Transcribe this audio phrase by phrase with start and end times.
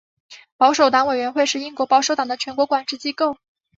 [0.57, 3.37] 保守党委员会是英国保守党的全国管制机构。